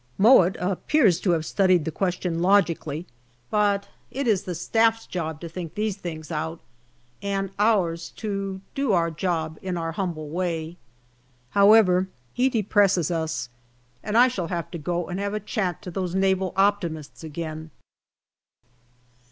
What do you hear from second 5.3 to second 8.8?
to think these things out and ours to